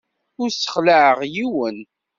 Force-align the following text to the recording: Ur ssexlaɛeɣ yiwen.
Ur 0.41 0.49
ssexlaɛeɣ 0.51 1.19
yiwen. 1.33 1.77